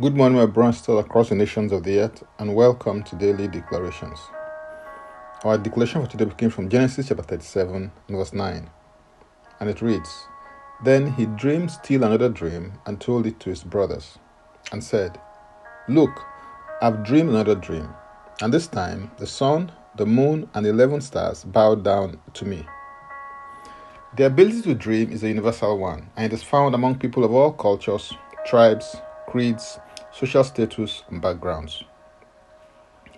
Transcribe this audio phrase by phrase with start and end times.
[0.00, 3.48] Good morning, my brothers still across the nations of the earth, and welcome to Daily
[3.48, 4.18] Declarations.
[5.44, 8.70] Our declaration for today came from Genesis chapter 37, verse 9,
[9.60, 10.24] and it reads
[10.82, 14.16] Then he dreamed still another dream and told it to his brothers,
[14.72, 15.20] and said,
[15.86, 16.24] Look,
[16.80, 17.90] I've dreamed another dream,
[18.40, 22.66] and this time the sun, the moon, and the eleven stars bowed down to me.
[24.16, 27.34] The ability to dream is a universal one, and it is found among people of
[27.34, 28.14] all cultures,
[28.46, 29.78] tribes, creeds,
[30.12, 31.84] social status, and backgrounds.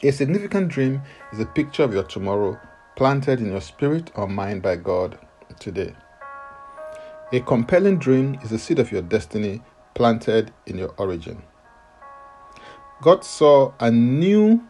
[0.02, 1.02] A significant dream
[1.32, 2.58] is a picture of your tomorrow
[2.96, 5.18] planted in your spirit or mind by God
[5.58, 5.94] today.
[7.32, 9.62] A compelling dream is the seed of your destiny
[9.94, 11.42] planted in your origin.
[13.00, 14.62] God saw and knew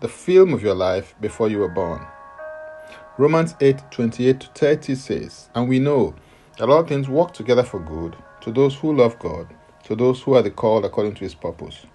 [0.00, 2.06] the film of your life before you were born.
[3.18, 6.14] Romans 8 28 to 30 says, And we know
[6.58, 9.54] that all things work together for good to those who love God
[9.86, 11.86] to those who are the called according to his purpose.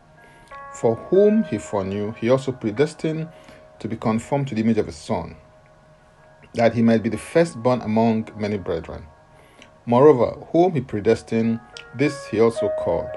[0.73, 3.27] For whom he foreknew, he also predestined
[3.79, 5.35] to be conformed to the image of his Son,
[6.53, 9.05] that he might be the firstborn among many brethren.
[9.85, 11.59] Moreover, whom he predestined,
[11.93, 13.09] this he also called.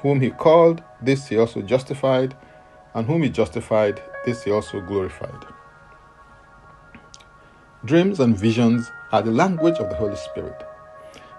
[0.00, 2.34] Whom he called, this he also justified,
[2.94, 5.44] and whom he justified, this he also glorified.
[7.84, 10.66] Dreams and visions are the language of the Holy Spirit.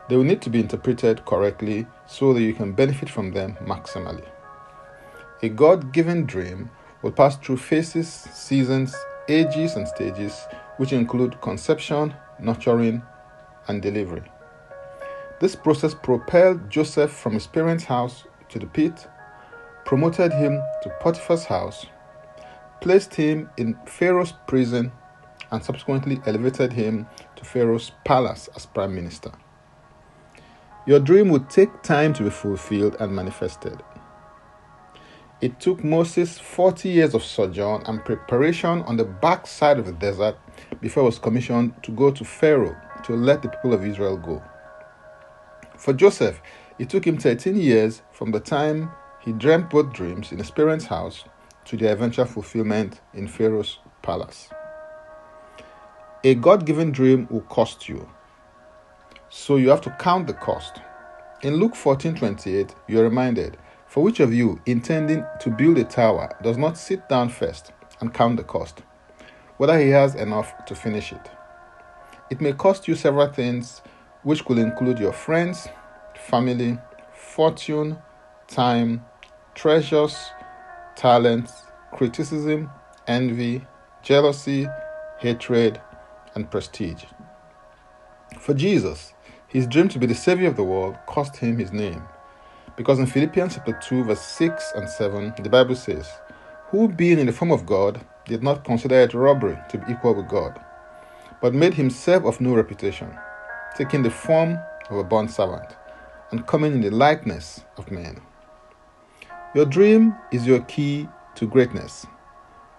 [0.08, 4.23] They will need to be interpreted correctly so that you can benefit from them maximally.
[5.42, 6.70] A God given dream
[7.02, 8.95] will pass through phases, seasons,
[9.28, 10.45] ages, and stages,
[10.78, 13.02] which include conception, nurturing,
[13.67, 14.22] and delivery.
[15.39, 19.08] This process propelled Joseph from his parents' house to the pit,
[19.83, 21.88] promoted him to Potiphar's house,
[22.80, 24.92] placed him in Pharaoh's prison,
[25.52, 29.31] and subsequently elevated him to Pharaoh's palace as prime minister.
[30.86, 33.81] Your dream would take time to be fulfilled and manifested.
[35.39, 40.38] It took Moses 40 years of sojourn and preparation on the backside of the desert
[40.82, 44.42] before he was commissioned to go to Pharaoh to let the people of Israel go.
[45.77, 46.42] For Joseph,
[46.80, 48.92] it took him 13 years from the time
[49.22, 51.23] he dreamt both dreams in his parents' house
[51.66, 54.49] to their eventual fulfillment in Pharaoh's palace.
[56.26, 58.10] A God given dream will cost you,
[59.33, 60.80] so you have to count the cost.
[61.42, 63.58] In Luke 14:28, you are reminded,
[63.88, 68.14] For which of you intending to build a tower does not sit down first and
[68.14, 68.83] count the cost,
[69.58, 71.32] whether he has enough to finish it?
[72.30, 73.82] It may cost you several things,
[74.22, 75.67] which could include your friends,
[76.16, 76.77] family,
[77.11, 77.98] fortune,
[78.48, 79.04] time,
[79.55, 80.16] treasures,
[80.95, 81.54] talents,
[81.92, 82.70] criticism,
[83.08, 83.66] envy,
[84.04, 84.67] jealousy,
[85.17, 85.82] hatred,
[86.36, 87.05] and prestige.
[88.39, 89.14] For Jesus,
[89.53, 92.02] his dream to be the Savior of the world cost him his name.
[92.75, 96.09] Because in Philippians chapter 2, verse 6 and 7, the Bible says,
[96.71, 100.15] Who being in the form of God did not consider it robbery to be equal
[100.15, 100.59] with God,
[101.39, 103.15] but made himself of no reputation,
[103.77, 104.58] taking the form
[104.89, 105.75] of a bond servant,
[106.31, 108.19] and coming in the likeness of men.
[109.53, 112.08] Your dream is your key to greatness,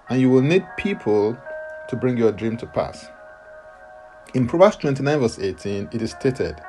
[0.09, 1.39] and you will need people
[1.89, 3.07] to bring your dream to pass.
[4.35, 6.61] In Proverbs 29, verse 18, it is stated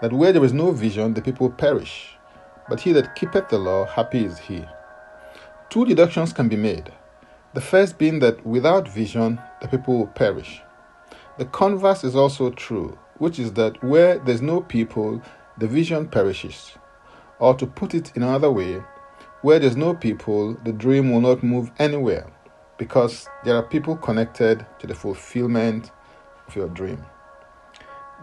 [0.00, 2.16] that where there is no vision, the people perish,
[2.70, 4.64] but he that keepeth the law, happy is he.
[5.68, 6.90] Two deductions can be made.
[7.52, 10.62] The first being that without vision, the people will perish.
[11.36, 15.20] The converse is also true, which is that where there's no people,
[15.58, 16.72] the vision perishes.
[17.38, 18.82] Or to put it in another way,
[19.42, 22.32] where there's no people, the dream will not move anywhere
[22.78, 25.90] because there are people connected to the fulfillment
[26.52, 27.04] of your dream.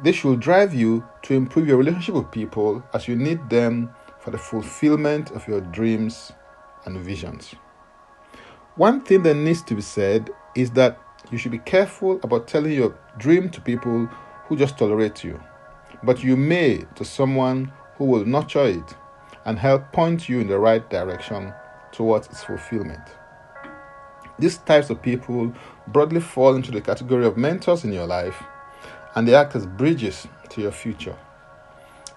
[0.03, 4.31] This should drive you to improve your relationship with people as you need them for
[4.31, 6.31] the fulfillment of your dreams
[6.85, 7.56] and visions.
[8.75, 11.00] One thing that needs to be said is that
[11.31, 14.06] you should be careful about telling your dream to people
[14.45, 15.41] who just tolerate you,
[16.03, 18.95] but you may to someone who will nurture it
[19.45, 21.54] and help point you in the right direction
[21.92, 23.01] towards its fulfillment.
[24.39, 25.53] These types of people
[25.88, 28.41] broadly fall into the category of mentors in your life,
[29.15, 31.18] and they act as bridges to your future.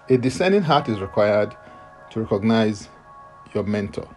[0.09, 1.55] A discerning heart is required
[2.11, 2.87] to recognize
[3.53, 4.07] your mentor.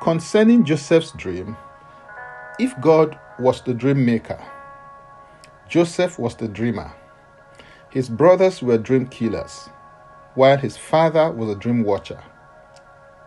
[0.00, 1.56] Concerning Joseph's dream,
[2.58, 4.42] if God was the dream maker,
[5.68, 6.92] Joseph was the dreamer.
[7.90, 9.68] His brothers were dream killers,
[10.34, 12.22] while his father was a dream watcher,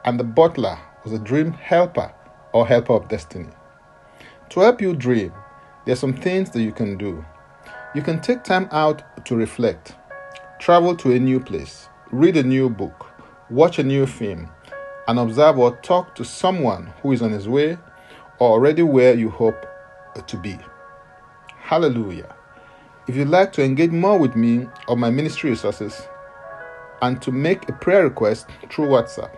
[0.04, 2.14] and the butler was a dream helper
[2.56, 3.50] or helper of destiny.
[4.50, 5.34] To help you dream,
[5.84, 7.24] there are some things that you can do.
[7.94, 9.94] You can take time out to reflect,
[10.58, 13.08] travel to a new place, read a new book,
[13.50, 14.50] watch a new film,
[15.10, 17.78] and observe or talk to someone who is on his way
[18.40, 19.66] or already where you hope
[20.26, 20.58] to be.
[21.58, 22.34] Hallelujah.
[23.10, 26.08] If you'd like to engage more with me or my ministry resources
[27.02, 29.38] and to make a prayer request through WhatsApp,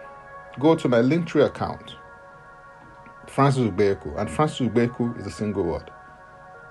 [0.60, 1.96] go to my Linktree account,
[3.38, 5.92] Francis Ubeku, and Francis Ubeku is a single word.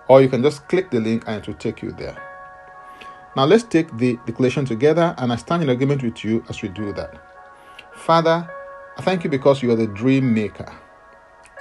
[0.08, 2.20] Or you can just click the link and it will take you there.
[3.36, 6.68] Now let's take the declaration together and I stand in agreement with you as we
[6.68, 7.22] do that.
[7.94, 8.50] Father,
[8.98, 10.66] I thank you because you are the dream maker.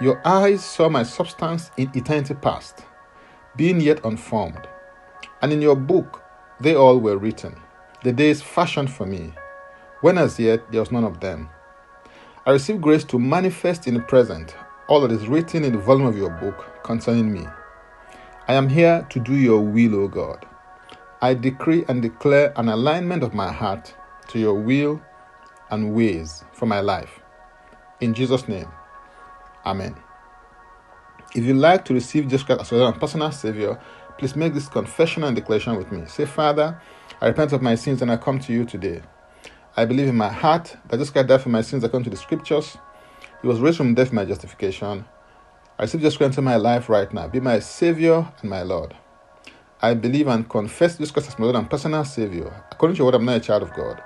[0.01, 2.83] Your eyes saw my substance in eternity past,
[3.55, 4.67] being yet unformed.
[5.43, 6.23] And in your book,
[6.59, 7.55] they all were written,
[8.03, 9.35] the days fashioned for me,
[10.01, 11.51] when as yet there was none of them.
[12.47, 14.55] I receive grace to manifest in the present
[14.87, 17.45] all that is written in the volume of your book concerning me.
[18.47, 20.45] I am here to do your will, O God.
[21.21, 23.95] I decree and declare an alignment of my heart
[24.27, 25.01] to your will
[25.71, 27.19] and ways for my life.
[28.01, 28.67] In Jesus' name.
[29.65, 29.95] Amen.
[31.33, 33.79] If you'd like to receive Jesus Christ as your personal Savior,
[34.17, 36.05] please make this confession and declaration with me.
[36.05, 36.79] Say, Father,
[37.19, 39.01] I repent of my sins and I come to you today.
[39.75, 42.17] I believe in my heart that Jesus Christ died for my sins according to the
[42.17, 42.77] scriptures.
[43.45, 45.05] He was raised from death my justification.
[45.77, 47.27] I receive Jesus Christ into my life right now.
[47.27, 48.95] Be my Savior and my Lord.
[49.83, 52.65] I believe and confess Jesus Christ as my Lord and personal Savior.
[52.71, 54.01] According to your word, I'm now a child of God.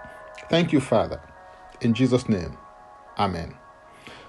[0.49, 1.21] Thank you, Father.
[1.79, 2.57] In Jesus' name,
[3.17, 3.55] Amen.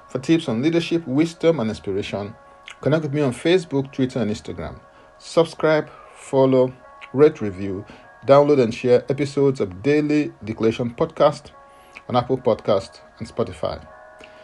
[0.06, 2.32] For tips on leadership, wisdom, and inspiration,
[2.80, 4.78] connect with me on Facebook, Twitter, and Instagram.
[5.18, 6.72] Subscribe, follow,
[7.12, 7.84] rate, review,
[8.28, 11.50] download, and share episodes of Daily Declaration Podcast
[12.08, 13.84] on Apple Podcast and Spotify.